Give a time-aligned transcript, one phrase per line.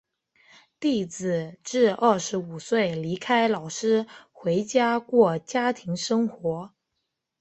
[0.79, 6.73] 弟子至二十五岁离开老师回家过家庭生活。